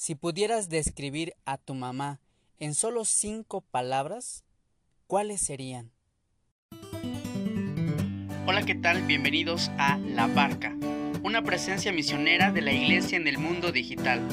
Si 0.00 0.14
pudieras 0.14 0.70
describir 0.70 1.34
a 1.44 1.58
tu 1.58 1.74
mamá 1.74 2.20
en 2.58 2.72
solo 2.72 3.04
cinco 3.04 3.60
palabras, 3.60 4.46
¿cuáles 5.06 5.42
serían? 5.42 5.92
Hola, 8.46 8.62
¿qué 8.64 8.74
tal? 8.74 9.02
Bienvenidos 9.02 9.70
a 9.76 9.98
La 9.98 10.26
Barca, 10.26 10.74
una 11.22 11.42
presencia 11.42 11.92
misionera 11.92 12.50
de 12.50 12.62
la 12.62 12.72
Iglesia 12.72 13.18
en 13.18 13.28
el 13.28 13.36
mundo 13.36 13.72
digital, 13.72 14.26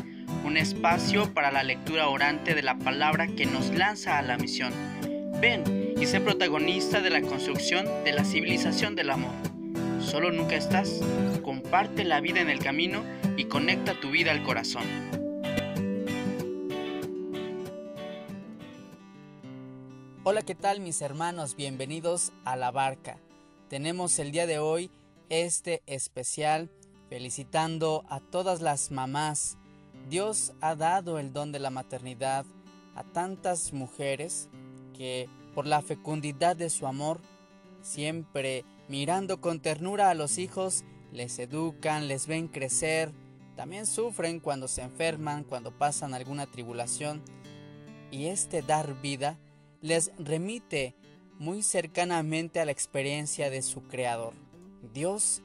un 0.46 0.56
espacio 0.56 1.34
para 1.34 1.52
la 1.52 1.64
lectura 1.64 2.08
orante 2.08 2.56
de 2.56 2.64
la 2.64 2.78
palabra 2.78 3.28
que 3.28 3.46
nos 3.46 3.70
lanza 3.72 4.18
a 4.18 4.22
la 4.22 4.38
misión. 4.38 4.72
Ven 5.42 5.96
y 6.00 6.06
sé 6.06 6.22
protagonista 6.22 7.02
de 7.02 7.10
la 7.10 7.22
construcción 7.22 7.86
de 8.06 8.14
la 8.14 8.24
civilización 8.24 8.96
del 8.96 9.10
amor. 9.10 9.34
Solo 10.00 10.32
nunca 10.32 10.56
estás, 10.56 11.02
comparte 11.44 12.06
la 12.06 12.22
vida 12.22 12.40
en 12.40 12.50
el 12.50 12.60
camino 12.60 13.04
y 13.36 13.50
conecta 13.50 14.00
tu 14.00 14.12
vida 14.12 14.32
al 14.32 14.44
corazón. 14.44 15.27
Hola, 20.30 20.42
¿qué 20.42 20.56
tal 20.56 20.82
mis 20.82 21.02
hermanos? 21.02 21.56
Bienvenidos 21.56 22.34
a 22.44 22.58
La 22.58 22.70
Barca. 22.70 23.18
Tenemos 23.70 24.20
el 24.20 24.34
día 24.34 24.46
de 24.46 24.60
hoy 24.60 24.92
este 25.30 25.82
especial 25.86 26.70
felicitando 27.08 28.04
a 28.10 28.20
todas 28.20 28.60
las 28.60 28.92
mamás. 28.92 29.58
Dios 30.10 30.52
ha 30.60 30.76
dado 30.76 31.18
el 31.18 31.32
don 31.32 31.54
de 31.54 31.60
la 31.60 31.70
maternidad 31.70 32.46
a 32.94 33.06
tantas 33.06 33.72
mujeres 33.72 34.50
que 34.94 35.30
por 35.56 35.66
la 35.66 35.82
fecundidad 35.82 36.58
de 36.58 36.70
su 36.70 36.88
amor, 36.88 37.22
siempre 37.82 38.66
mirando 38.90 39.40
con 39.40 39.62
ternura 39.62 40.10
a 40.10 40.14
los 40.14 40.40
hijos, 40.40 40.84
les 41.14 41.40
educan, 41.40 42.10
les 42.10 42.28
ven 42.28 42.50
crecer, 42.50 43.14
también 43.56 43.86
sufren 43.86 44.42
cuando 44.42 44.68
se 44.68 44.82
enferman, 44.82 45.46
cuando 45.46 45.72
pasan 45.72 46.14
alguna 46.14 46.48
tribulación, 46.48 47.22
y 48.12 48.26
este 48.26 48.62
dar 48.62 48.94
vida 49.02 49.38
les 49.82 50.12
remite 50.18 50.96
muy 51.40 51.62
cercanamente 51.62 52.60
a 52.60 52.66
la 52.66 52.72
experiencia 52.72 53.50
de 53.50 53.62
su 53.62 53.84
Creador. 53.84 54.34
Dios 54.94 55.42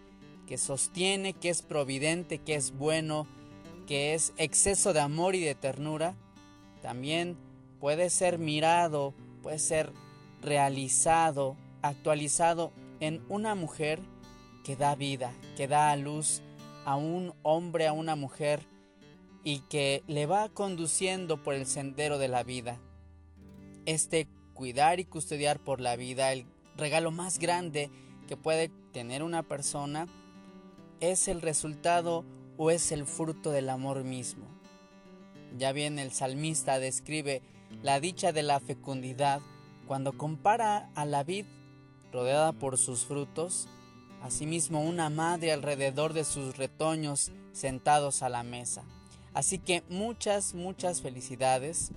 que 0.47 0.59
sostiene, 0.59 1.35
que 1.35 1.51
es 1.51 1.63
providente, 1.63 2.39
que 2.39 2.55
es 2.55 2.73
bueno, 2.73 3.27
que 3.87 4.15
es 4.15 4.33
exceso 4.37 4.93
de 4.93 5.01
amor 5.01 5.35
y 5.35 5.41
de 5.41 5.55
ternura, 5.55 6.15
también 6.83 7.37
puede 7.81 8.11
ser 8.11 8.39
mirado, 8.39 9.15
puede 9.43 9.59
ser 9.59 9.93
realizado, 10.41 11.57
actualizado 11.83 12.73
en 13.01 13.23
una 13.29 13.55
mujer 13.55 14.01
que 14.65 14.77
da 14.77 14.95
vida, 14.95 15.33
que 15.57 15.69
da 15.69 15.91
a 15.91 15.97
luz 15.97 16.43
a 16.85 16.97
un 16.97 17.35
hombre, 17.43 17.87
a 17.87 17.93
una 17.93 18.17
mujer 18.17 18.61
y 19.45 19.61
que 19.61 20.03
le 20.07 20.27
va 20.27 20.49
conduciendo 20.49 21.43
por 21.43 21.55
el 21.55 21.67
sendero 21.67 22.19
de 22.19 22.29
la 22.29 22.43
vida. 22.43 22.79
Este 23.87 24.29
cuidar 24.55 25.01
y 25.01 25.05
custodiar 25.05 25.59
por 25.59 25.81
la 25.81 25.97
vida, 25.97 26.33
el 26.33 26.47
regalo 26.77 27.11
más 27.11 27.39
grande 27.39 27.91
que 28.29 28.37
puede 28.37 28.71
tener 28.93 29.23
una 29.23 29.43
persona, 29.43 30.07
es 31.01 31.27
el 31.27 31.43
resultado 31.43 32.25
o 32.57 32.71
es 32.71 32.93
el 32.93 33.07
fruto 33.07 33.51
del 33.51 33.69
amor 33.69 34.05
mismo. 34.05 34.47
Ya 35.59 35.73
bien 35.73 35.99
el 35.99 36.13
salmista 36.13 36.79
describe 36.79 37.43
la 37.83 38.01
dicha 38.01 38.33
de 38.33 38.43
la 38.43 38.61
fecundidad 38.61 39.41
cuando 39.87 40.17
compara 40.17 40.91
a 40.95 41.05
la 41.05 41.25
vid 41.25 41.47
rodeada 42.13 42.53
por 42.53 42.79
sus 42.79 43.05
frutos, 43.05 43.69
asimismo 44.23 44.83
una 44.83 45.11
madre 45.11 45.53
alrededor 45.53 46.13
de 46.13 46.25
sus 46.25 46.57
retoños 46.57 47.33
sentados 47.53 48.23
a 48.23 48.29
la 48.29 48.43
mesa. 48.43 48.85
Así 49.35 49.59
que 49.59 49.83
muchas, 49.89 50.55
muchas 50.55 51.01
felicidades 51.01 51.91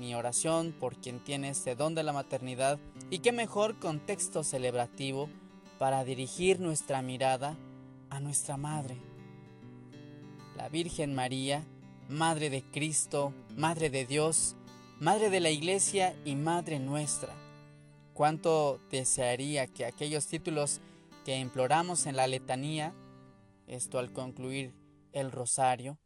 mi 0.00 0.14
oración 0.14 0.72
por 0.72 0.96
quien 0.96 1.20
tiene 1.20 1.50
este 1.50 1.76
don 1.76 1.94
de 1.94 2.02
la 2.02 2.14
maternidad 2.14 2.78
y 3.10 3.18
qué 3.18 3.32
mejor 3.32 3.78
contexto 3.78 4.42
celebrativo 4.42 5.28
para 5.78 6.04
dirigir 6.04 6.58
nuestra 6.58 7.02
mirada 7.02 7.54
a 8.08 8.18
nuestra 8.18 8.56
Madre. 8.56 8.96
La 10.56 10.70
Virgen 10.70 11.14
María, 11.14 11.66
Madre 12.08 12.48
de 12.48 12.62
Cristo, 12.62 13.34
Madre 13.56 13.90
de 13.90 14.06
Dios, 14.06 14.56
Madre 14.98 15.28
de 15.28 15.40
la 15.40 15.50
Iglesia 15.50 16.16
y 16.24 16.34
Madre 16.34 16.78
nuestra. 16.78 17.34
Cuánto 18.14 18.80
desearía 18.90 19.66
que 19.66 19.84
aquellos 19.84 20.26
títulos 20.26 20.80
que 21.26 21.38
imploramos 21.38 22.06
en 22.06 22.16
la 22.16 22.26
letanía, 22.26 22.94
esto 23.66 23.98
al 23.98 24.12
concluir 24.12 24.72
el 25.12 25.30
rosario, 25.30 25.98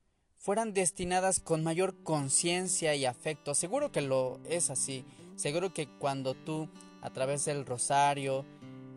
fueran 0.44 0.74
destinadas 0.74 1.40
con 1.40 1.64
mayor 1.64 1.94
conciencia 2.02 2.94
y 2.94 3.06
afecto. 3.06 3.54
Seguro 3.54 3.90
que 3.90 4.02
lo 4.02 4.40
es 4.44 4.68
así. 4.68 5.06
Seguro 5.36 5.72
que 5.72 5.88
cuando 5.88 6.34
tú, 6.34 6.68
a 7.00 7.08
través 7.08 7.46
del 7.46 7.64
rosario, 7.64 8.44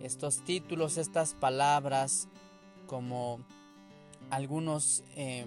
estos 0.02 0.44
títulos, 0.44 0.98
estas 0.98 1.36
palabras, 1.36 2.28
como 2.86 3.40
algunos 4.30 5.06
eh, 5.16 5.46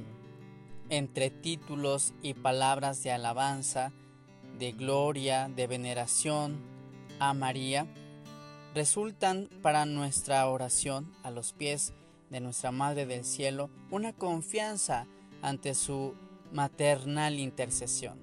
títulos 1.42 2.14
y 2.22 2.32
palabras 2.32 3.02
de 3.02 3.12
alabanza, 3.12 3.92
de 4.58 4.72
gloria, 4.72 5.50
de 5.54 5.66
veneración 5.66 6.62
a 7.18 7.34
María, 7.34 7.86
resultan 8.74 9.50
para 9.60 9.84
nuestra 9.84 10.48
oración 10.48 11.12
a 11.22 11.30
los 11.30 11.52
pies 11.52 11.92
de 12.30 12.40
nuestra 12.40 12.72
Madre 12.72 13.04
del 13.04 13.22
Cielo 13.26 13.68
una 13.90 14.14
confianza 14.14 15.06
ante 15.42 15.74
su 15.74 16.14
maternal 16.52 17.38
intercesión. 17.38 18.18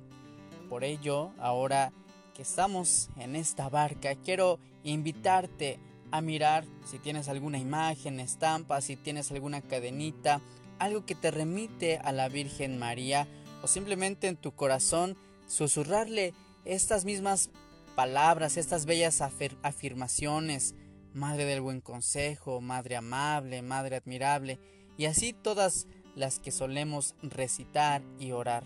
Por 0.69 0.83
ello, 0.83 1.31
ahora 1.39 1.94
que 2.33 2.41
estamos 2.41 3.09
en 3.17 3.35
esta 3.35 3.69
barca, 3.69 4.16
quiero 4.16 4.59
invitarte 4.83 5.79
a 6.11 6.22
mirar 6.22 6.66
si 6.85 7.00
tienes 7.00 7.28
alguna 7.28 7.57
imagen, 7.57 8.19
estampa, 8.19 8.81
si 8.81 8.95
tienes 8.95 9.31
alguna 9.31 9.61
cadenita, 9.61 10.41
algo 10.79 11.05
que 11.05 11.16
te 11.16 11.31
remite 11.31 11.97
a 11.97 12.11
la 12.11 12.29
Virgen 12.29 12.78
María 12.78 13.28
o 13.63 13.67
simplemente 13.67 14.28
en 14.28 14.38
tu 14.38 14.53
corazón 14.53 15.17
susurrarle 15.47 16.34
estas 16.66 17.05
mismas 17.05 17.49
palabras, 17.95 18.57
estas 18.57 18.85
bellas 18.85 19.22
afirmaciones, 19.22 20.75
Madre 21.13 21.45
del 21.45 21.61
buen 21.61 21.81
consejo, 21.81 22.61
Madre 22.61 22.95
amable, 22.95 23.63
Madre 23.63 23.95
admirable, 23.95 24.59
y 24.97 25.05
así 25.05 25.34
todas 25.34 25.88
las 26.17 26.39
que 26.39 26.51
solemos 26.51 27.16
recitar 27.22 28.01
y 28.19 28.31
orar. 28.31 28.63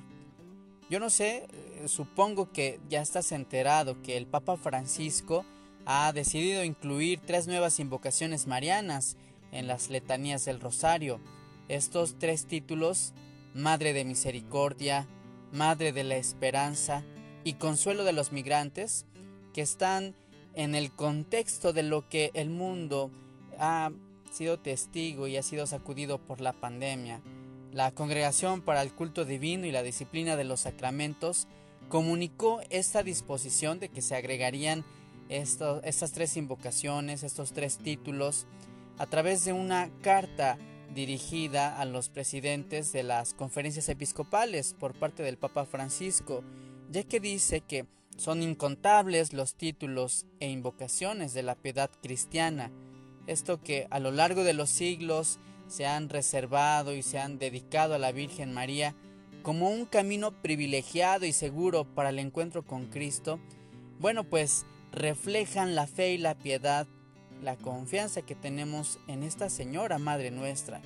Yo 0.89 0.99
no 0.99 1.09
sé, 1.09 1.47
eh, 1.51 1.87
supongo 1.87 2.51
que 2.51 2.79
ya 2.89 3.01
estás 3.01 3.31
enterado 3.31 4.01
que 4.01 4.17
el 4.17 4.25
Papa 4.25 4.57
Francisco 4.57 5.45
ha 5.85 6.11
decidido 6.13 6.63
incluir 6.63 7.19
tres 7.19 7.47
nuevas 7.47 7.79
invocaciones 7.79 8.47
marianas 8.47 9.17
en 9.51 9.67
las 9.67 9.89
letanías 9.89 10.45
del 10.45 10.59
Rosario. 10.59 11.19
Estos 11.67 12.17
tres 12.19 12.45
títulos, 12.45 13.13
Madre 13.53 13.93
de 13.93 14.05
Misericordia, 14.05 15.07
Madre 15.51 15.91
de 15.91 16.03
la 16.03 16.15
Esperanza 16.15 17.03
y 17.43 17.53
Consuelo 17.53 18.03
de 18.03 18.13
los 18.13 18.31
Migrantes, 18.31 19.05
que 19.53 19.61
están 19.61 20.15
en 20.55 20.75
el 20.75 20.91
contexto 20.91 21.73
de 21.73 21.83
lo 21.83 22.07
que 22.09 22.31
el 22.33 22.49
mundo 22.49 23.11
ha 23.57 23.91
sido 24.31 24.59
testigo 24.59 25.27
y 25.27 25.37
ha 25.37 25.43
sido 25.43 25.67
sacudido 25.67 26.17
por 26.17 26.41
la 26.41 26.53
pandemia. 26.53 27.21
La 27.71 27.91
Congregación 27.91 28.61
para 28.61 28.81
el 28.81 28.91
Culto 28.93 29.23
Divino 29.23 29.65
y 29.65 29.71
la 29.71 29.81
Disciplina 29.81 30.35
de 30.35 30.43
los 30.43 30.61
Sacramentos 30.61 31.47
comunicó 31.87 32.59
esta 32.69 33.01
disposición 33.01 33.79
de 33.79 33.87
que 33.87 34.01
se 34.01 34.13
agregarían 34.15 34.83
estas 35.29 36.11
tres 36.11 36.35
invocaciones, 36.35 37.23
estos 37.23 37.53
tres 37.53 37.77
títulos, 37.77 38.45
a 38.97 39.05
través 39.05 39.45
de 39.45 39.53
una 39.53 39.89
carta 40.01 40.57
dirigida 40.93 41.79
a 41.79 41.85
los 41.85 42.09
presidentes 42.09 42.91
de 42.91 43.03
las 43.03 43.33
conferencias 43.33 43.87
episcopales 43.87 44.75
por 44.77 44.93
parte 44.93 45.23
del 45.23 45.37
Papa 45.37 45.65
Francisco, 45.65 46.43
ya 46.89 47.03
que 47.03 47.21
dice 47.21 47.61
que 47.61 47.85
son 48.17 48.43
incontables 48.43 49.31
los 49.31 49.55
títulos 49.55 50.25
e 50.41 50.49
invocaciones 50.49 51.33
de 51.33 51.43
la 51.43 51.55
piedad 51.55 51.89
cristiana, 52.01 52.69
esto 53.27 53.63
que 53.63 53.87
a 53.91 53.99
lo 53.99 54.11
largo 54.11 54.43
de 54.43 54.53
los 54.53 54.69
siglos 54.69 55.39
se 55.71 55.85
han 55.85 56.09
reservado 56.09 56.93
y 56.93 57.01
se 57.01 57.17
han 57.17 57.39
dedicado 57.39 57.95
a 57.95 57.97
la 57.97 58.11
Virgen 58.11 58.53
María 58.53 58.93
como 59.41 59.69
un 59.69 59.85
camino 59.85 60.31
privilegiado 60.41 61.25
y 61.25 61.31
seguro 61.31 61.85
para 61.85 62.09
el 62.09 62.19
encuentro 62.19 62.63
con 62.63 62.87
Cristo, 62.87 63.39
bueno, 63.99 64.25
pues 64.25 64.65
reflejan 64.91 65.73
la 65.73 65.87
fe 65.87 66.11
y 66.11 66.17
la 66.17 66.35
piedad, 66.35 66.87
la 67.41 67.55
confianza 67.55 68.21
que 68.21 68.35
tenemos 68.35 68.99
en 69.07 69.23
esta 69.23 69.49
Señora 69.49 69.97
Madre 69.97 70.29
nuestra. 70.29 70.81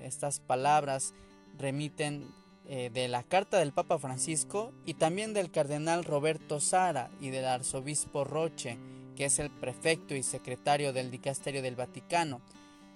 Estas 0.00 0.40
palabras 0.40 1.14
remiten 1.58 2.26
eh, 2.66 2.90
de 2.92 3.08
la 3.08 3.22
carta 3.22 3.58
del 3.58 3.72
Papa 3.72 3.98
Francisco 3.98 4.72
y 4.86 4.94
también 4.94 5.34
del 5.34 5.50
cardenal 5.50 6.04
Roberto 6.04 6.60
Sara 6.60 7.10
y 7.20 7.28
del 7.28 7.44
arzobispo 7.44 8.24
Roche, 8.24 8.78
que 9.16 9.26
es 9.26 9.38
el 9.38 9.50
prefecto 9.50 10.14
y 10.14 10.22
secretario 10.22 10.94
del 10.94 11.10
Dicasterio 11.10 11.60
del 11.60 11.76
Vaticano. 11.76 12.40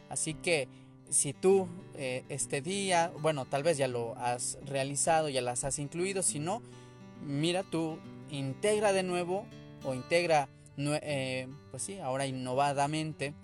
Así 0.09 0.35
que 0.35 0.69
si 1.09 1.33
tú 1.33 1.69
eh, 1.95 2.25
este 2.29 2.61
día, 2.61 3.13
bueno, 3.21 3.45
tal 3.45 3.63
vez 3.63 3.79
ya 3.79 3.89
lo 3.89 4.17
has 4.17 4.59
realizado, 4.65 5.29
ya 5.29 5.41
las 5.41 5.65
has 5.65 5.79
incluido, 5.79 6.23
si 6.23 6.39
no, 6.39 6.63
mira 7.25 7.63
tú, 7.63 7.99
integra 8.31 8.93
de 8.93 9.03
nuevo 9.03 9.47
o 9.85 9.95
integra, 9.95 10.49
eh, 10.77 11.49
pues 11.71 11.83
sí, 11.83 11.99
ahora 11.99 12.27
innovadamente 12.27 13.35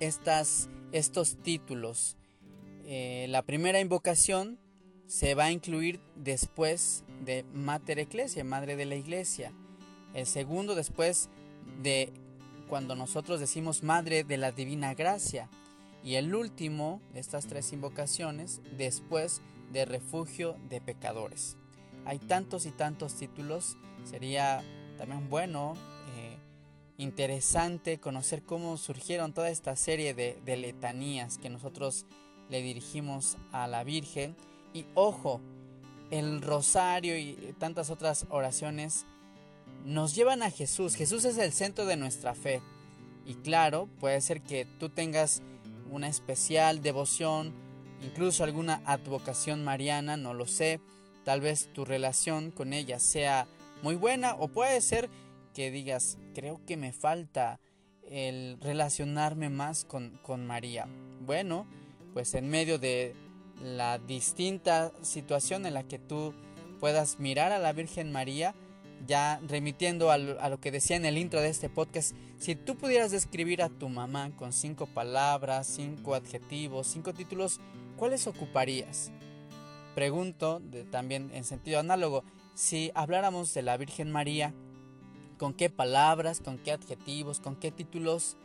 estas, 0.00 0.68
estos 0.92 1.36
títulos. 1.42 2.16
Eh, 2.84 3.26
la 3.28 3.42
primera 3.42 3.80
invocación 3.80 4.58
se 5.06 5.34
va 5.34 5.46
a 5.46 5.52
incluir 5.52 6.00
después 6.16 7.04
de 7.24 7.44
Mater 7.52 7.98
Ecclesia, 7.98 8.44
Madre 8.44 8.76
de 8.76 8.86
la 8.86 8.96
Iglesia. 8.96 9.52
El 10.14 10.26
segundo 10.26 10.74
después 10.74 11.28
de 11.82 12.12
cuando 12.68 12.94
nosotros 12.94 13.40
decimos 13.40 13.82
Madre 13.82 14.24
de 14.24 14.36
la 14.36 14.52
Divina 14.52 14.94
Gracia. 14.94 15.48
Y 16.04 16.14
el 16.14 16.34
último 16.34 17.00
de 17.12 17.20
estas 17.20 17.46
tres 17.46 17.72
invocaciones 17.72 18.60
después 18.76 19.42
de 19.72 19.84
Refugio 19.84 20.56
de 20.68 20.80
Pecadores. 20.80 21.56
Hay 22.04 22.18
tantos 22.18 22.66
y 22.66 22.70
tantos 22.70 23.14
títulos, 23.14 23.76
sería 24.04 24.62
también 24.96 25.28
bueno, 25.28 25.74
eh, 26.16 26.38
interesante 26.96 27.98
conocer 27.98 28.42
cómo 28.42 28.76
surgieron 28.76 29.32
toda 29.32 29.50
esta 29.50 29.76
serie 29.76 30.14
de, 30.14 30.40
de 30.44 30.56
letanías 30.56 31.38
que 31.38 31.50
nosotros 31.50 32.06
le 32.48 32.62
dirigimos 32.62 33.36
a 33.52 33.66
la 33.66 33.84
Virgen. 33.84 34.36
Y 34.72 34.86
ojo, 34.94 35.40
el 36.10 36.40
rosario 36.40 37.18
y 37.18 37.54
tantas 37.58 37.90
otras 37.90 38.26
oraciones 38.30 39.06
nos 39.84 40.14
llevan 40.14 40.42
a 40.42 40.50
Jesús. 40.50 40.94
Jesús 40.94 41.24
es 41.24 41.38
el 41.38 41.52
centro 41.52 41.86
de 41.86 41.96
nuestra 41.96 42.34
fe. 42.34 42.62
Y 43.26 43.34
claro, 43.34 43.88
puede 44.00 44.20
ser 44.20 44.40
que 44.40 44.64
tú 44.64 44.88
tengas 44.88 45.42
una 45.90 46.08
especial 46.08 46.82
devoción, 46.82 47.52
incluso 48.02 48.44
alguna 48.44 48.82
advocación 48.84 49.64
mariana, 49.64 50.16
no 50.16 50.34
lo 50.34 50.46
sé. 50.46 50.80
Tal 51.24 51.40
vez 51.40 51.70
tu 51.72 51.84
relación 51.84 52.50
con 52.50 52.72
ella 52.72 52.98
sea 52.98 53.46
muy 53.82 53.94
buena 53.94 54.34
o 54.34 54.48
puede 54.48 54.80
ser 54.80 55.10
que 55.54 55.70
digas, 55.70 56.18
creo 56.34 56.60
que 56.66 56.76
me 56.76 56.92
falta 56.92 57.60
el 58.08 58.58
relacionarme 58.60 59.50
más 59.50 59.84
con, 59.84 60.18
con 60.22 60.46
María. 60.46 60.86
Bueno, 61.20 61.66
pues 62.14 62.34
en 62.34 62.48
medio 62.48 62.78
de 62.78 63.14
la 63.62 63.98
distinta 63.98 64.92
situación 65.02 65.66
en 65.66 65.74
la 65.74 65.82
que 65.82 65.98
tú 65.98 66.34
puedas 66.78 67.18
mirar 67.18 67.52
a 67.52 67.58
la 67.58 67.72
Virgen 67.72 68.12
María, 68.12 68.54
ya 69.06 69.40
remitiendo 69.46 70.10
a 70.10 70.18
lo, 70.18 70.60
que 70.60 70.70
decía 70.70 70.96
en 70.96 71.04
el 71.04 71.18
intro 71.18 71.40
de 71.40 71.48
este 71.48 71.68
podcast, 71.68 72.14
si 72.38 72.54
tú 72.54 72.76
pudieras 72.76 73.10
describir 73.10 73.62
a 73.62 73.68
tu 73.68 73.88
mamá 73.88 74.30
con 74.36 74.52
cinco 74.52 74.86
palabras, 74.86 75.66
cinco 75.66 76.14
adjetivos, 76.14 76.86
cinco 76.86 77.12
títulos, 77.12 77.60
¿cuáles 77.96 78.26
ocuparías? 78.26 79.10
Pregunto, 79.94 80.62
también 80.90 81.30
en 81.34 81.44
sentido 81.44 81.80
análogo, 81.80 82.24
si 82.54 82.90
habláramos 82.94 83.52
de 83.54 83.62
la 83.62 83.76
Virgen 83.76 84.10
María, 84.10 84.54
¿con 85.36 85.54
qué 85.54 85.70
palabras, 85.70 86.40
con 86.40 86.58
qué 86.58 86.72
adjetivos, 86.72 87.40
con 87.40 87.56
qué 87.56 87.70
títulos 87.70 88.36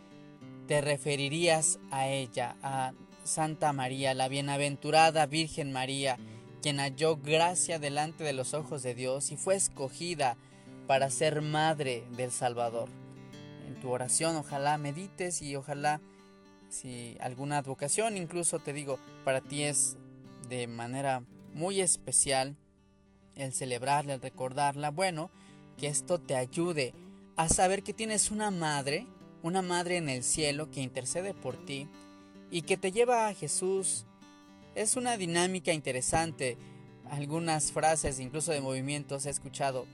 te 0.67 0.81
referirías 0.81 1.79
a 1.91 2.07
ella, 2.07 2.55
a 2.63 2.93
Santa 3.23 3.73
María, 3.73 4.13
la 4.13 4.27
bienaventurada 4.27 5.25
Virgen 5.25 5.71
María? 5.71 6.17
quien 6.63 6.79
halló 6.79 7.17
gracia 7.17 7.77
delante 7.77 8.23
de 8.23 8.31
los 8.31 8.53
ojos 8.53 8.83
de 8.83 8.95
Dios 8.95 9.31
y 9.31 9.35
fue 9.35 9.55
escogida 9.55 10.37
para 10.87 11.09
ser 11.09 11.41
madre 11.41 12.05
del 12.15 12.31
Salvador. 12.31 13.02
En 13.67 13.79
tu 13.79 13.89
oración 13.89 14.35
ojalá 14.35 14.77
medites 14.77 15.41
y 15.41 15.55
ojalá 15.55 16.01
si 16.69 17.17
alguna 17.19 17.59
advocación 17.59 18.17
incluso 18.17 18.59
te 18.59 18.73
digo 18.73 18.97
para 19.23 19.41
ti 19.41 19.63
es 19.63 19.95
de 20.49 20.67
manera 20.67 21.23
muy 21.53 21.81
especial 21.81 22.55
el 23.35 23.53
celebrarla, 23.53 24.15
el 24.15 24.21
recordarla, 24.21 24.89
bueno, 24.91 25.29
que 25.77 25.87
esto 25.87 26.19
te 26.19 26.35
ayude 26.35 26.93
a 27.35 27.49
saber 27.49 27.83
que 27.83 27.93
tienes 27.93 28.31
una 28.31 28.51
madre, 28.51 29.07
una 29.41 29.61
madre 29.61 29.97
en 29.97 30.09
el 30.09 30.23
cielo 30.23 30.69
que 30.69 30.81
intercede 30.81 31.33
por 31.33 31.57
ti 31.65 31.87
y 32.51 32.61
que 32.63 32.77
te 32.77 32.91
lleva 32.91 33.27
a 33.27 33.33
Jesús 33.33 34.05
es 34.75 34.95
una 34.95 35.17
dinámica 35.17 35.73
interesante. 35.73 36.57
Algunas 37.09 37.71
frases, 37.71 38.19
incluso 38.19 38.51
de 38.51 38.61
movimientos, 38.61 39.25
he 39.25 39.29
escuchado 39.29 39.85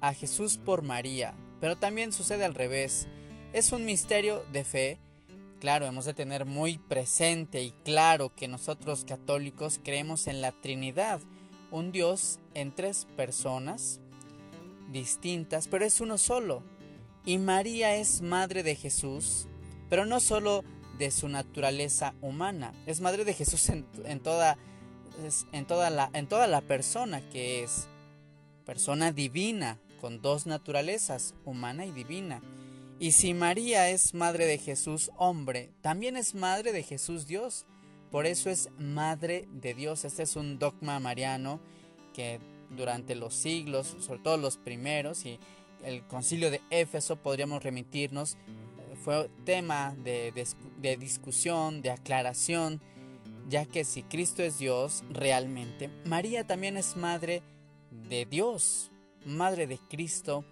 a 0.00 0.14
Jesús 0.14 0.58
por 0.58 0.82
María, 0.82 1.34
pero 1.62 1.76
también 1.76 2.12
sucede 2.12 2.44
al 2.44 2.56
revés. 2.56 3.06
Es 3.52 3.70
un 3.70 3.84
misterio 3.84 4.44
de 4.50 4.64
fe. 4.64 4.98
Claro, 5.60 5.86
hemos 5.86 6.04
de 6.04 6.12
tener 6.12 6.44
muy 6.44 6.76
presente 6.76 7.62
y 7.62 7.70
claro 7.84 8.34
que 8.34 8.48
nosotros 8.48 9.04
católicos 9.04 9.78
creemos 9.80 10.26
en 10.26 10.40
la 10.40 10.50
Trinidad, 10.50 11.20
un 11.70 11.92
Dios 11.92 12.40
en 12.54 12.74
tres 12.74 13.06
personas 13.16 14.00
distintas, 14.90 15.68
pero 15.68 15.84
es 15.84 16.00
uno 16.00 16.18
solo. 16.18 16.64
Y 17.24 17.38
María 17.38 17.94
es 17.94 18.22
madre 18.22 18.64
de 18.64 18.74
Jesús, 18.74 19.46
pero 19.88 20.04
no 20.04 20.18
solo 20.18 20.64
de 20.98 21.12
su 21.12 21.28
naturaleza 21.28 22.12
humana. 22.22 22.74
Es 22.86 23.00
madre 23.00 23.24
de 23.24 23.34
Jesús 23.34 23.68
en, 23.68 23.84
toda, 24.20 24.58
en, 25.52 25.64
toda 25.64 25.90
la, 25.90 26.10
en 26.12 26.26
toda 26.26 26.48
la 26.48 26.60
persona 26.60 27.20
que 27.30 27.62
es 27.62 27.86
persona 28.64 29.12
divina, 29.12 29.78
con 30.02 30.20
dos 30.20 30.46
naturalezas, 30.46 31.34
humana 31.44 31.86
y 31.86 31.92
divina. 31.92 32.42
Y 32.98 33.12
si 33.12 33.32
María 33.34 33.88
es 33.88 34.12
madre 34.12 34.46
de 34.46 34.58
Jesús 34.58 35.12
hombre, 35.16 35.70
también 35.80 36.16
es 36.16 36.34
madre 36.34 36.72
de 36.72 36.82
Jesús 36.82 37.26
Dios. 37.26 37.66
Por 38.10 38.26
eso 38.26 38.50
es 38.50 38.68
madre 38.78 39.48
de 39.52 39.72
Dios. 39.72 40.04
Este 40.04 40.24
es 40.24 40.36
un 40.36 40.58
dogma 40.58 41.00
mariano 41.00 41.60
que 42.12 42.40
durante 42.76 43.14
los 43.14 43.32
siglos, 43.32 43.96
sobre 44.00 44.20
todo 44.20 44.36
los 44.36 44.58
primeros, 44.58 45.24
y 45.24 45.38
el 45.84 46.04
concilio 46.06 46.50
de 46.50 46.60
Éfeso 46.70 47.16
podríamos 47.16 47.62
remitirnos 47.62 48.36
fue 49.02 49.28
tema 49.44 49.96
de, 50.02 50.32
discusión, 50.98 51.82
de 51.82 51.90
aclaración, 51.90 52.80
ya 53.48 53.66
que 53.66 53.84
si 53.84 54.02
Cristo 54.02 54.42
es 54.42 54.58
Dios 54.58 55.02
realmente, 55.10 55.90
María 56.04 56.46
también 56.46 56.76
es 56.76 56.96
madre 56.96 57.42
de 58.08 58.26
Dios, 58.26 58.91
madre 59.24 59.66
de 59.66 59.78
Cristo, 59.78 60.44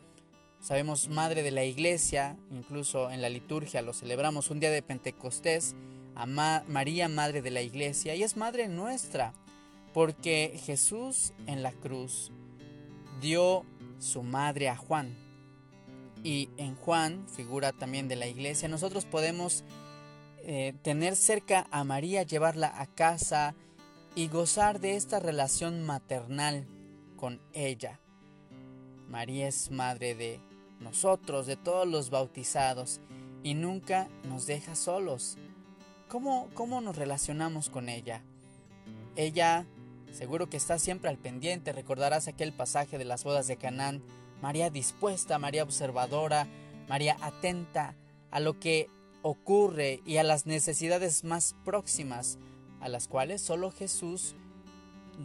sabemos 0.61 1.09
madre 1.09 1.43
de 1.43 1.51
la 1.51 1.65
iglesia, 1.65 2.37
incluso 2.51 3.11
en 3.11 3.23
la 3.23 3.29
liturgia 3.29 3.83
lo 3.83 3.93
celebramos 3.93 4.51
un 4.51 4.61
día 4.61 4.71
de 4.71 4.83
Pentecostés, 4.83 5.75
a 6.15 6.27
María 6.27 7.09
madre 7.09 7.43
de 7.43 7.51
la 7.51 7.63
iglesia, 7.63 8.15
y 8.15 8.23
es 8.23 8.37
madre 8.37 8.69
nuestra, 8.69 9.33
porque 9.95 10.61
Jesús 10.65 11.33
en 11.47 11.63
la 11.63 11.73
cruz 11.73 12.31
dio 13.21 13.65
su 13.99 14.23
madre 14.23 14.69
a 14.69 14.77
Juan, 14.77 15.15
y 16.23 16.51
en 16.59 16.75
Juan, 16.77 17.27
figura 17.29 17.73
también 17.73 18.09
de 18.09 18.17
la 18.17 18.27
iglesia, 18.27 18.69
nosotros 18.69 19.07
podemos 19.07 19.65
eh, 20.43 20.75
tener 20.83 21.17
cerca 21.17 21.67
a 21.71 21.85
María, 21.85 22.23
llevarla 22.23 22.73
a 22.81 22.87
casa 22.87 23.55
y 24.15 24.29
gozar 24.29 24.81
de 24.81 24.97
esta 24.97 25.21
relación 25.21 25.83
maternal 25.83 26.67
con 27.17 27.41
ella. 27.53 28.01
María 29.11 29.49
es 29.49 29.71
madre 29.71 30.15
de 30.15 30.41
nosotros, 30.81 31.47
de 31.47 31.57
todos 31.57 31.87
los 31.87 32.09
bautizados, 32.11 33.01
y 33.43 33.55
nunca 33.55 34.09
nos 34.25 34.47
deja 34.47 34.75
solos. 34.75 35.37
¿Cómo, 36.09 36.49
cómo 36.55 36.81
nos 36.81 36.97
relacionamos 36.97 37.69
con 37.69 37.89
ella? 37.89 38.23
Ella 39.17 39.67
seguro 40.13 40.49
que 40.49 40.57
está 40.57 40.79
siempre 40.79 41.11
al 41.11 41.19
pendiente, 41.19 41.73
recordarás 41.73 42.29
aquel 42.29 42.53
pasaje 42.53 42.99
de 42.99 43.05
las 43.05 43.25
bodas 43.25 43.47
de 43.47 43.57
Canaán, 43.57 44.03
María 44.43 44.71
dispuesta, 44.71 45.39
María 45.39 45.63
observadora, 45.63 46.47
María 46.89 47.17
atenta 47.21 47.95
a 48.31 48.41
lo 48.41 48.59
que 48.59 48.89
ocurre 49.23 50.01
y 50.05 50.17
a 50.17 50.23
las 50.23 50.47
necesidades 50.47 51.25
más 51.25 51.55
próximas, 51.65 52.39
a 52.81 52.89
las 52.89 53.07
cuales 53.07 53.41
solo 53.43 53.71
Jesús 53.71 54.35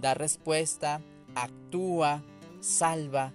da 0.02 0.14
respuesta, 0.14 1.02
actúa, 1.34 2.24
salva. 2.60 3.34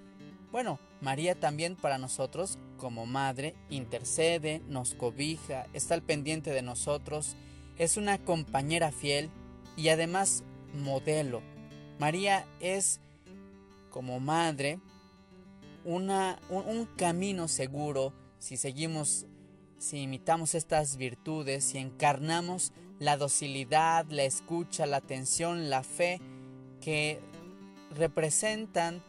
Bueno, 0.52 0.80
María 1.00 1.38
también 1.38 1.76
para 1.76 1.98
nosotros 1.98 2.58
como 2.76 3.06
madre 3.06 3.54
intercede, 3.68 4.62
nos 4.68 4.94
cobija, 4.94 5.66
está 5.74 5.94
al 5.94 6.02
pendiente 6.02 6.50
de 6.50 6.62
nosotros, 6.62 7.36
es 7.78 7.96
una 7.96 8.18
compañera 8.18 8.90
fiel 8.90 9.30
y 9.76 9.88
además 9.90 10.42
modelo. 10.74 11.40
María 11.98 12.46
es 12.58 13.00
como 13.90 14.18
madre 14.18 14.80
una, 15.84 16.38
un, 16.48 16.86
camino 16.96 17.48
seguro 17.48 18.12
si 18.38 18.56
seguimos, 18.56 19.26
si 19.78 19.98
imitamos 20.02 20.54
estas 20.54 20.96
virtudes, 20.96 21.64
si 21.64 21.78
encarnamos 21.78 22.72
la 22.98 23.16
docilidad, 23.16 24.06
la 24.08 24.24
escucha, 24.24 24.86
la 24.86 24.98
atención, 24.98 25.70
la 25.70 25.82
fe 25.82 26.20
que 26.80 27.20
representan 27.94 29.02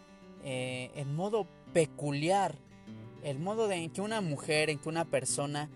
eh, 0.43 0.91
en 0.95 1.15
modo 1.15 1.47
peculiar 1.73 2.55
el 3.23 3.39
modo 3.39 3.67
de, 3.67 3.75
en 3.75 3.91
que 3.91 4.01
una 4.01 4.21
mujer, 4.21 4.69
en 4.69 4.79
que 4.79 4.89
una 4.89 5.05
persona 5.05 5.69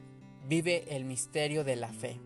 vive 0.47 0.95
el 0.95 1.05
misterio 1.05 1.63
de 1.63 1.75
la 1.75 1.89
fe. 1.93 2.19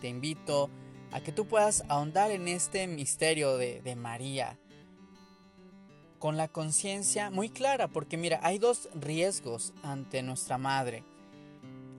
Te 0.00 0.08
invito 0.08 0.70
a 1.12 1.20
que 1.20 1.32
tú 1.32 1.46
puedas 1.46 1.82
ahondar 1.88 2.30
en 2.30 2.46
este 2.46 2.86
misterio 2.86 3.56
de 3.56 3.96
María 3.96 4.56
con 6.20 6.36
la 6.36 6.48
conciencia 6.48 7.30
muy 7.30 7.48
clara, 7.48 7.88
porque 7.88 8.16
mira, 8.18 8.38
hay 8.42 8.58
dos 8.58 8.88
riesgos 8.94 9.72
ante 9.82 10.22
nuestra 10.22 10.58
madre. 10.58 11.02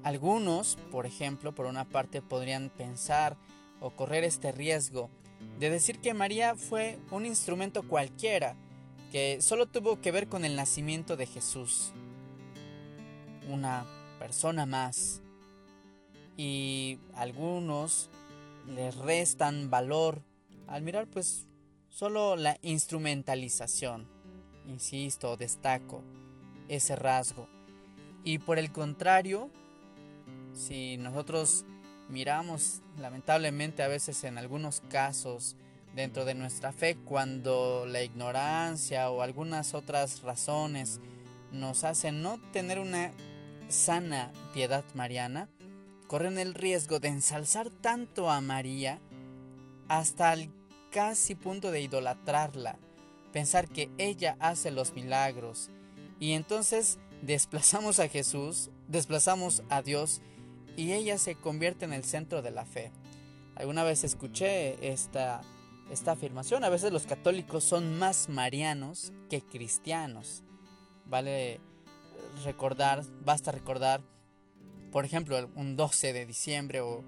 Algunos, 0.04 0.78
por 0.92 1.06
ejemplo, 1.06 1.54
por 1.54 1.66
una 1.66 1.90
parte 1.90 2.22
podrían 2.22 2.70
pensar 2.70 3.36
o 3.80 3.90
correr 3.90 4.24
este 4.24 4.52
riesgo 4.52 5.10
de 5.60 5.72
decir 5.72 6.00
que 6.00 6.14
María 6.14 6.56
fue 6.56 7.00
un 7.10 7.26
instrumento 7.26 7.82
cualquiera, 7.88 8.56
que 9.12 9.42
solo 9.42 9.68
tuvo 9.68 10.00
que 10.00 10.12
ver 10.12 10.30
con 10.30 10.46
el 10.46 10.56
nacimiento 10.56 11.18
de 11.18 11.28
Jesús. 11.28 11.92
Una 13.50 13.86
persona 14.20 14.66
más. 14.66 15.22
Y 16.38 16.98
algunos 17.14 18.10
le 18.68 18.92
restan 18.92 19.70
valor 19.70 20.22
al 20.68 20.82
mirar 20.82 21.08
pues 21.08 21.46
solo 21.90 22.38
la 22.38 22.58
instrumentalización. 22.62 24.08
Insisto, 24.68 25.36
destaco 25.36 26.04
ese 26.70 26.96
rasgo. 26.96 27.48
Y 28.24 28.40
por 28.40 28.58
el 28.58 28.72
contrario, 28.72 29.50
si 30.54 30.96
nosotros 30.98 31.66
miramos 32.08 32.82
lamentablemente 32.98 33.84
a 33.84 33.88
veces 33.88 34.24
en 34.24 34.38
algunos 34.38 34.82
casos 34.90 35.58
dentro 35.96 36.26
de 36.26 36.34
nuestra 36.34 36.72
fe 36.72 36.96
cuando 36.96 37.86
la 37.86 38.02
ignorancia 38.02 39.10
o 39.10 39.22
algunas 39.22 39.74
otras 39.74 40.22
razones 40.22 41.00
nos 41.52 41.84
hacen 41.84 42.22
no 42.22 42.40
tener 42.52 42.80
una 42.80 43.12
sana 43.68 44.32
piedad 44.54 44.84
mariana, 44.94 45.50
corren 46.08 46.38
el 46.38 46.54
riesgo 46.54 47.00
de 47.00 47.10
ensalzar 47.10 47.70
tanto 47.70 48.30
a 48.30 48.42
María 48.42 49.00
hasta 49.88 50.34
el 50.34 50.50
casi 50.92 51.36
punto 51.36 51.72
de 51.72 51.82
idolatrarla, 51.82 52.78
pensar 53.32 53.68
que 53.68 53.90
ella 53.98 54.36
hace 54.40 54.72
los 54.72 54.94
milagros 54.94 55.70
y 56.20 56.34
entonces 56.34 57.00
desplazamos 57.22 58.00
a 58.00 58.08
Jesús, 58.08 58.70
desplazamos 58.88 59.64
a 59.70 59.82
Dios 59.82 60.22
y 60.76 60.94
ella 60.94 61.18
se 61.18 61.36
convierte 61.36 61.86
en 61.86 61.94
el 61.94 62.04
centro 62.04 62.42
de 62.42 62.52
la 62.52 62.66
fe. 62.66 62.92
Alguna 63.56 63.84
vez 63.84 64.04
escuché 64.04 64.92
esta, 64.92 65.42
esta 65.92 66.14
afirmación, 66.14 66.64
a 66.64 66.70
veces 66.70 66.92
los 66.92 67.06
católicos 67.06 67.64
son 67.64 68.00
más 68.00 68.30
marianos 68.30 69.12
que 69.30 69.42
cristianos. 69.42 70.44
Vale 71.06 71.60
recordar, 72.44 73.04
basta 73.24 73.52
recordar, 73.52 74.02
por 74.92 75.06
ejemplo, 75.06 75.50
un 75.56 75.76
12 75.76 76.14
de 76.14 76.26
diciembre 76.26 76.82
o 76.82 77.04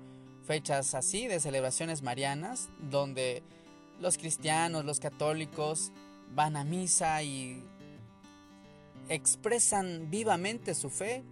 fechas 0.45 0.93
así 0.95 1.27
de 1.27 1.39
celebraciones 1.39 2.01
marianas, 2.01 2.69
donde 2.79 3.43
los 3.99 4.17
cristianos, 4.17 4.83
los 4.85 4.99
católicos 4.99 5.91
van 6.35 6.57
a 6.57 6.63
misa 6.63 7.23
y 7.23 7.63
expresan 9.07 10.09
vivamente 10.09 10.75
su 10.75 10.89
fe 10.89 11.23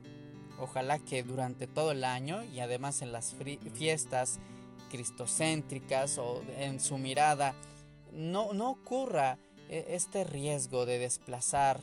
Ojalá 0.62 1.00
que 1.00 1.24
durante 1.24 1.66
todo 1.66 1.92
el 1.92 2.04
año 2.04 2.44
y 2.44 2.60
además 2.60 3.02
en 3.02 3.12
las 3.12 3.36
fiestas 3.74 4.40
cristocéntricas 4.92 6.18
o 6.18 6.42
en 6.58 6.80
su 6.80 6.98
mirada 6.98 7.56
no, 8.12 8.54
no 8.54 8.72
ocurra 8.72 9.38
e, 9.70 9.86
este 9.90 10.24
riesgo 10.24 10.86
de 10.86 11.00
desplazar 11.00 11.80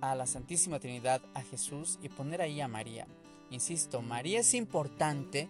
a 0.00 0.14
la 0.14 0.26
Santísima 0.26 0.78
Trinidad, 0.78 1.20
a 1.34 1.42
Jesús 1.42 1.98
y 2.02 2.08
poner 2.08 2.40
ahí 2.40 2.60
a 2.60 2.68
María. 2.68 3.06
Insisto, 3.50 4.00
María 4.00 4.40
es 4.40 4.54
importante 4.54 5.48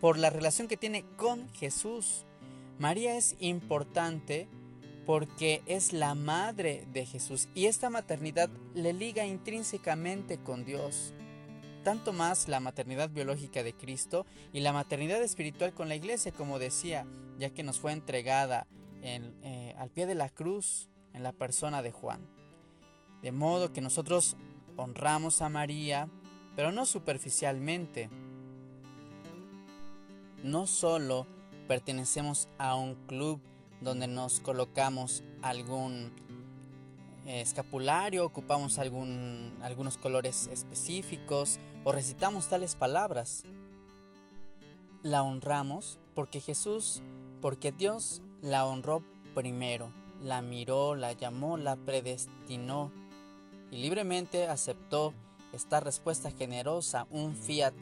por 0.00 0.18
la 0.18 0.30
relación 0.30 0.68
que 0.68 0.76
tiene 0.76 1.04
con 1.16 1.48
Jesús. 1.54 2.24
María 2.78 3.16
es 3.16 3.36
importante 3.38 4.48
porque 5.06 5.62
es 5.66 5.92
la 5.92 6.14
madre 6.14 6.84
de 6.92 7.06
Jesús 7.06 7.48
y 7.54 7.66
esta 7.66 7.90
maternidad 7.90 8.50
le 8.74 8.92
liga 8.92 9.24
intrínsecamente 9.24 10.38
con 10.38 10.64
Dios 10.64 11.14
tanto 11.86 12.12
más 12.12 12.48
la 12.48 12.58
maternidad 12.58 13.10
biológica 13.10 13.62
de 13.62 13.72
Cristo 13.72 14.26
y 14.52 14.58
la 14.58 14.72
maternidad 14.72 15.22
espiritual 15.22 15.72
con 15.72 15.88
la 15.88 15.94
iglesia, 15.94 16.32
como 16.32 16.58
decía, 16.58 17.06
ya 17.38 17.50
que 17.50 17.62
nos 17.62 17.78
fue 17.78 17.92
entregada 17.92 18.66
eh, 19.02 19.72
al 19.78 19.90
pie 19.90 20.06
de 20.06 20.16
la 20.16 20.28
cruz 20.28 20.88
en 21.14 21.22
la 21.22 21.30
persona 21.30 21.82
de 21.82 21.92
Juan. 21.92 22.26
De 23.22 23.30
modo 23.30 23.72
que 23.72 23.80
nosotros 23.80 24.36
honramos 24.76 25.42
a 25.42 25.48
María, 25.48 26.08
pero 26.56 26.72
no 26.72 26.86
superficialmente. 26.86 28.10
No 30.42 30.66
solo 30.66 31.28
pertenecemos 31.68 32.48
a 32.58 32.74
un 32.74 32.96
club 33.06 33.40
donde 33.80 34.08
nos 34.08 34.40
colocamos 34.40 35.22
algún 35.40 36.10
escapulario, 37.26 38.24
ocupamos 38.26 38.80
algún, 38.80 39.56
algunos 39.62 39.98
colores 39.98 40.48
específicos 40.52 41.60
o 41.86 41.92
recitamos 41.92 42.48
tales 42.48 42.74
palabras. 42.74 43.44
La 45.04 45.22
honramos 45.22 46.00
porque 46.16 46.40
Jesús, 46.40 47.00
porque 47.40 47.70
Dios 47.70 48.22
la 48.42 48.66
honró 48.66 49.04
primero, 49.36 49.92
la 50.20 50.42
miró, 50.42 50.96
la 50.96 51.12
llamó, 51.12 51.56
la 51.56 51.76
predestinó 51.76 52.90
y 53.70 53.76
libremente 53.76 54.48
aceptó 54.48 55.14
esta 55.52 55.78
respuesta 55.78 56.32
generosa, 56.32 57.06
un 57.12 57.36
fiat, 57.36 57.74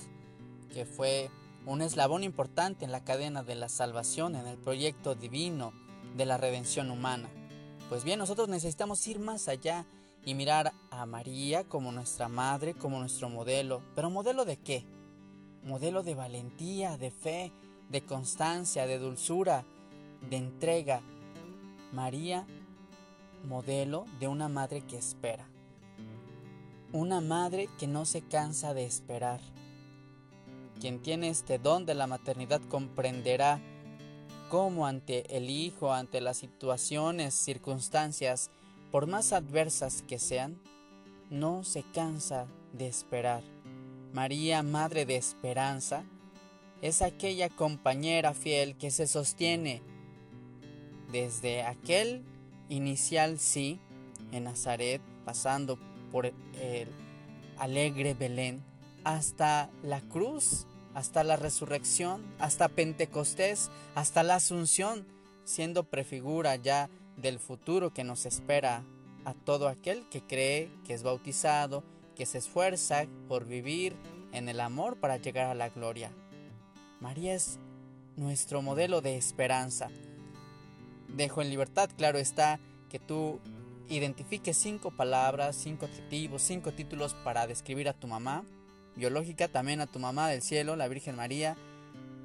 que 0.74 0.84
fue 0.84 1.30
un 1.64 1.80
eslabón 1.80 2.24
importante 2.24 2.84
en 2.84 2.92
la 2.92 3.04
cadena 3.04 3.42
de 3.42 3.54
la 3.54 3.70
salvación, 3.70 4.36
en 4.36 4.46
el 4.46 4.58
proyecto 4.58 5.14
divino 5.14 5.72
de 6.14 6.26
la 6.26 6.36
redención 6.36 6.90
humana. 6.90 7.30
Pues 7.88 8.04
bien, 8.04 8.18
nosotros 8.18 8.50
necesitamos 8.50 9.06
ir 9.06 9.18
más 9.18 9.48
allá 9.48 9.86
y 10.24 10.34
mirar 10.34 10.72
a 10.90 11.06
María 11.06 11.64
como 11.64 11.92
nuestra 11.92 12.28
madre, 12.28 12.74
como 12.74 12.98
nuestro 12.98 13.28
modelo. 13.28 13.82
¿Pero 13.94 14.10
modelo 14.10 14.44
de 14.44 14.56
qué? 14.56 14.84
Modelo 15.62 16.02
de 16.02 16.14
valentía, 16.14 16.96
de 16.96 17.10
fe, 17.10 17.52
de 17.90 18.04
constancia, 18.04 18.86
de 18.86 18.98
dulzura, 18.98 19.64
de 20.28 20.36
entrega. 20.36 21.02
María, 21.92 22.46
modelo 23.46 24.06
de 24.18 24.28
una 24.28 24.48
madre 24.48 24.82
que 24.82 24.96
espera. 24.96 25.46
Una 26.92 27.20
madre 27.20 27.68
que 27.78 27.86
no 27.86 28.04
se 28.04 28.22
cansa 28.22 28.72
de 28.72 28.84
esperar. 28.84 29.40
Quien 30.80 31.00
tiene 31.02 31.28
este 31.28 31.58
don 31.58 31.86
de 31.86 31.94
la 31.94 32.06
maternidad 32.06 32.60
comprenderá 32.68 33.60
cómo 34.50 34.86
ante 34.86 35.36
el 35.36 35.50
Hijo, 35.50 35.92
ante 35.92 36.20
las 36.20 36.38
situaciones, 36.38 37.34
circunstancias, 37.34 38.50
por 38.94 39.08
más 39.08 39.32
adversas 39.32 40.04
que 40.06 40.20
sean, 40.20 40.56
no 41.28 41.64
se 41.64 41.82
cansa 41.82 42.46
de 42.72 42.86
esperar. 42.86 43.42
María, 44.12 44.62
Madre 44.62 45.04
de 45.04 45.16
Esperanza, 45.16 46.04
es 46.80 47.02
aquella 47.02 47.48
compañera 47.48 48.34
fiel 48.34 48.76
que 48.76 48.92
se 48.92 49.08
sostiene 49.08 49.82
desde 51.10 51.64
aquel 51.64 52.22
inicial 52.68 53.40
sí 53.40 53.80
en 54.30 54.44
Nazaret, 54.44 55.02
pasando 55.24 55.76
por 56.12 56.26
el 56.26 56.88
alegre 57.58 58.14
Belén, 58.14 58.62
hasta 59.02 59.70
la 59.82 60.02
cruz 60.02 60.68
hasta 60.94 61.24
la 61.24 61.34
resurrección, 61.34 62.22
hasta 62.38 62.68
Pentecostés, 62.68 63.72
hasta 63.96 64.22
la 64.22 64.36
Asunción, 64.36 65.04
siendo 65.42 65.82
prefigura 65.82 66.54
ya 66.54 66.88
del 67.16 67.38
futuro 67.38 67.92
que 67.92 68.04
nos 68.04 68.26
espera 68.26 68.84
a 69.24 69.34
todo 69.34 69.68
aquel 69.68 70.08
que 70.08 70.22
cree, 70.22 70.70
que 70.86 70.94
es 70.94 71.02
bautizado, 71.02 71.82
que 72.14 72.26
se 72.26 72.38
esfuerza 72.38 73.06
por 73.28 73.46
vivir 73.46 73.96
en 74.32 74.48
el 74.48 74.60
amor 74.60 74.96
para 74.96 75.16
llegar 75.16 75.46
a 75.46 75.54
la 75.54 75.68
gloria. 75.68 76.10
María 77.00 77.34
es 77.34 77.58
nuestro 78.16 78.62
modelo 78.62 79.00
de 79.00 79.16
esperanza. 79.16 79.90
Dejo 81.08 81.42
en 81.42 81.50
libertad, 81.50 81.90
claro 81.96 82.18
está, 82.18 82.60
que 82.88 82.98
tú 82.98 83.40
identifiques 83.88 84.56
cinco 84.56 84.90
palabras, 84.90 85.56
cinco 85.56 85.86
adjetivos, 85.86 86.42
cinco 86.42 86.72
títulos 86.72 87.14
para 87.24 87.46
describir 87.46 87.88
a 87.88 87.92
tu 87.92 88.06
mamá 88.06 88.44
biológica, 88.96 89.48
también 89.48 89.80
a 89.80 89.86
tu 89.86 89.98
mamá 89.98 90.28
del 90.28 90.42
cielo, 90.42 90.76
la 90.76 90.88
Virgen 90.88 91.16
María. 91.16 91.56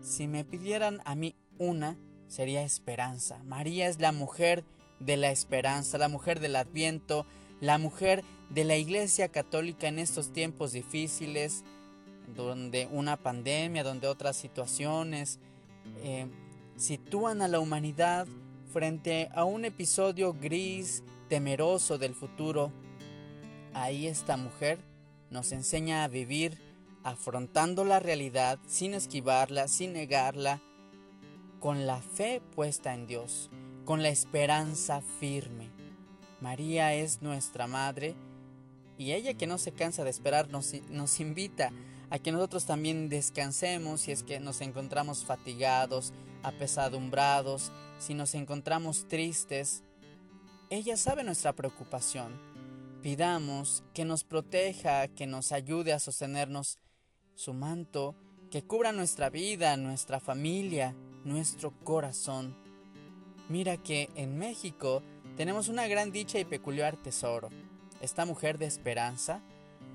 Si 0.02 0.28
me 0.28 0.46
pidieran 0.46 1.02
a 1.06 1.16
mí 1.16 1.36
una, 1.58 1.98
sería 2.28 2.64
esperanza. 2.64 3.42
María 3.44 3.88
es 3.88 4.00
la 4.00 4.12
mujer 4.12 4.64
de 5.00 5.18
la 5.18 5.32
esperanza, 5.32 5.98
la 5.98 6.10
mujer 6.10 6.40
del 6.40 6.56
adviento, 6.56 7.26
la 7.62 7.78
mujer 7.78 8.24
de 8.50 8.64
la 8.64 8.78
Iglesia 8.78 9.30
Católica 9.30 9.88
en 9.88 10.00
estos 10.00 10.32
tiempos 10.34 10.72
difíciles, 10.72 11.64
donde 12.36 12.88
una 12.92 13.18
pandemia, 13.18 13.84
donde 13.84 14.08
otras 14.08 14.36
situaciones 14.36 15.40
eh, 16.04 16.28
sitúan 16.76 17.42
a 17.42 17.48
la 17.48 17.60
humanidad 17.60 18.28
frente 18.72 19.30
a 19.34 19.44
un 19.44 19.66
episodio 19.66 20.34
gris, 20.34 21.04
temeroso 21.28 21.98
del 21.98 22.16
futuro. 22.16 22.72
Ahí 23.74 24.08
esta 24.08 24.38
mujer 24.38 24.80
nos 25.30 25.52
enseña 25.52 26.04
a 26.04 26.08
vivir 26.08 26.58
afrontando 27.04 27.86
la 27.86 28.00
realidad 28.00 28.60
sin 28.68 28.94
esquivarla, 28.94 29.68
sin 29.68 29.94
negarla, 29.94 30.62
con 31.60 31.86
la 31.86 32.02
fe 32.02 32.42
puesta 32.56 32.94
en 32.94 33.06
Dios, 33.06 33.50
con 33.90 34.04
la 34.04 34.10
esperanza 34.10 35.02
firme. 35.02 35.72
María 36.42 36.94
es 36.94 37.24
nuestra 37.24 37.66
madre 37.66 38.14
y 39.00 39.14
ella 39.14 39.34
que 39.34 39.48
no 39.48 39.58
se 39.58 39.72
cansa 39.72 40.04
de 40.04 40.12
esperar 40.12 40.48
nos, 40.50 40.76
nos 40.92 41.20
invita 41.20 41.72
a 42.12 42.20
que 42.20 42.32
nosotros 42.32 42.68
también 42.68 43.10
descansemos 43.10 44.02
si 44.02 44.12
es 44.12 44.22
que 44.22 44.40
nos 44.40 44.62
encontramos 44.62 45.26
fatigados, 45.26 46.14
apesadumbrados, 46.44 47.72
si 47.98 48.14
nos 48.14 48.36
encontramos 48.36 49.08
tristes. 49.08 49.82
Ella 50.70 50.96
sabe 50.96 51.24
nuestra 51.24 51.54
preocupación. 51.54 52.40
Pidamos 53.02 53.84
que 53.96 54.06
nos 54.06 54.24
proteja, 54.24 55.08
que 55.08 55.26
nos 55.26 55.52
ayude 55.52 55.94
a 55.94 56.00
sostenernos 56.00 56.78
su 57.34 57.56
manto, 57.56 58.14
que 58.52 58.62
cubra 58.62 58.92
nuestra 58.92 59.32
vida, 59.32 59.76
nuestra 59.78 60.20
familia, 60.20 60.96
nuestro 61.24 61.72
corazón. 61.84 62.69
Mira 63.50 63.78
que 63.78 64.12
en 64.16 64.38
México 64.38 65.02
tenemos 65.36 65.70
una 65.70 65.88
gran 65.88 66.12
dicha 66.12 66.38
y 66.38 66.46
peculiar 66.46 66.98
tesoro. 66.98 67.50
Esta 68.00 68.26
mujer 68.26 68.60
de 68.60 68.68
esperanza, 68.68 69.42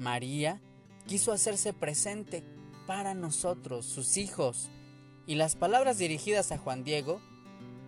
María, 0.00 0.61
quiso 1.06 1.30
hacerse 1.30 1.73
presente 1.73 2.42
para 2.88 3.14
nosotros, 3.14 3.87
sus 3.87 4.16
hijos, 4.16 4.70
y 5.26 5.37
las 5.37 5.54
palabras 5.54 5.99
dirigidas 5.99 6.50
a 6.50 6.58
Juan 6.58 6.82
Diego 6.82 7.20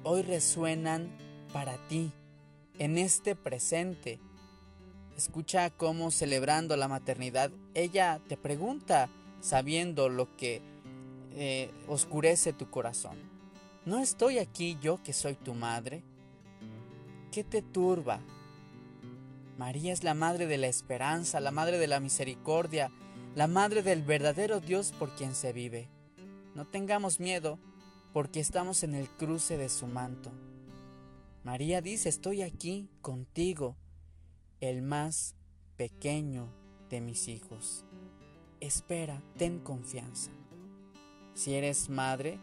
hoy 0.04 0.22
resuenan 0.22 1.10
para 1.52 1.76
ti, 1.88 2.12
en 2.78 2.96
este 2.96 3.34
presente. 3.34 4.20
Escucha 5.16 5.70
cómo 5.70 6.12
celebrando 6.12 6.76
la 6.76 6.86
maternidad, 6.86 7.50
ella 7.74 8.20
te 8.28 8.36
pregunta, 8.36 9.08
sabiendo 9.40 10.08
lo 10.08 10.36
que 10.36 10.62
eh, 11.32 11.70
oscurece 11.88 12.52
tu 12.52 12.70
corazón. 12.70 13.35
¿No 13.86 14.00
estoy 14.00 14.40
aquí 14.40 14.76
yo 14.82 15.00
que 15.00 15.12
soy 15.12 15.36
tu 15.36 15.54
madre? 15.54 16.02
¿Qué 17.30 17.44
te 17.44 17.62
turba? 17.62 18.20
María 19.56 19.92
es 19.92 20.02
la 20.02 20.12
madre 20.12 20.48
de 20.48 20.58
la 20.58 20.66
esperanza, 20.66 21.38
la 21.38 21.52
madre 21.52 21.78
de 21.78 21.86
la 21.86 22.00
misericordia, 22.00 22.90
la 23.36 23.46
madre 23.46 23.84
del 23.84 24.02
verdadero 24.02 24.58
Dios 24.58 24.90
por 24.90 25.14
quien 25.14 25.36
se 25.36 25.52
vive. 25.52 25.88
No 26.56 26.66
tengamos 26.66 27.20
miedo, 27.20 27.60
porque 28.12 28.40
estamos 28.40 28.82
en 28.82 28.96
el 28.96 29.08
cruce 29.08 29.56
de 29.56 29.68
su 29.68 29.86
manto. 29.86 30.32
María 31.44 31.80
dice, 31.80 32.08
estoy 32.08 32.42
aquí 32.42 32.90
contigo, 33.02 33.76
el 34.58 34.82
más 34.82 35.36
pequeño 35.76 36.52
de 36.90 37.00
mis 37.00 37.28
hijos. 37.28 37.84
Espera, 38.58 39.22
ten 39.36 39.60
confianza. 39.60 40.32
Si 41.34 41.54
eres 41.54 41.88
madre, 41.88 42.40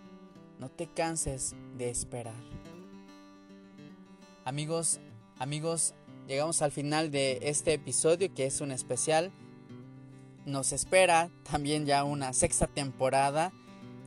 no 0.63 0.69
te 0.69 0.87
canses 0.87 1.55
de 1.77 1.89
esperar. 1.89 2.41
Amigos, 4.45 5.01
amigos, 5.37 5.93
llegamos 6.25 6.61
al 6.61 6.71
final 6.71 7.11
de 7.11 7.37
este 7.41 7.73
episodio 7.73 8.33
que 8.33 8.45
es 8.45 8.61
un 8.61 8.71
especial. 8.71 9.33
Nos 10.45 10.71
espera 10.71 11.29
también 11.51 11.85
ya 11.85 12.05
una 12.05 12.31
sexta 12.31 12.67
temporada 12.67 13.51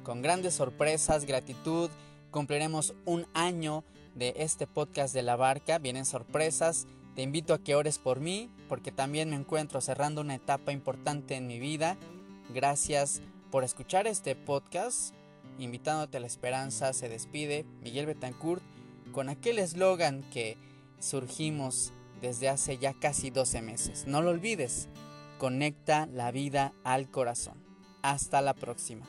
con 0.03 0.23
grandes 0.23 0.55
sorpresas, 0.55 1.27
gratitud. 1.27 1.91
Cumpliremos 2.31 2.95
un 3.05 3.27
año 3.35 3.85
de 4.15 4.33
este 4.39 4.67
podcast 4.67 5.13
de 5.13 5.21
la 5.21 5.37
barca. 5.37 5.77
Vienen 5.79 6.07
sorpresas. 6.07 6.87
Te 7.15 7.21
invito 7.21 7.53
a 7.53 7.59
que 7.59 7.75
ores 7.75 7.99
por 7.99 8.21
mí 8.21 8.51
porque 8.67 8.93
también 8.93 9.29
me 9.29 9.37
encuentro 9.37 9.83
cerrando 9.83 10.23
una 10.23 10.37
etapa 10.37 10.73
importante 10.73 11.35
en 11.35 11.49
mi 11.49 11.59
vida. 11.59 11.99
Gracias 12.55 13.21
por 13.51 13.63
escuchar 13.63 14.07
este 14.07 14.35
podcast. 14.35 15.15
Invitándote 15.59 16.19
a 16.19 16.21
la 16.21 16.27
esperanza, 16.27 16.93
se 16.93 17.09
despide 17.09 17.65
Miguel 17.83 18.07
Betancourt 18.07 18.63
con 19.13 19.29
aquel 19.29 19.59
eslogan 19.59 20.23
que 20.31 20.59
surgimos 20.99 21.93
desde 22.21 22.49
hace 22.49 22.79
ya 22.79 22.95
casi 22.95 23.31
12 23.31 23.63
meses. 23.63 24.05
No 24.07 24.23
lo 24.23 24.31
olvides, 24.31 24.89
conecta 25.39 26.07
la 26.07 26.31
vida 26.31 26.73
al 26.85 27.11
corazón. 27.11 27.63
Hasta 28.03 28.41
la 28.43 28.55
próxima. 28.55 29.07